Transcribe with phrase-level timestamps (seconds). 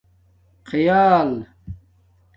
[0.69, 1.29] خیال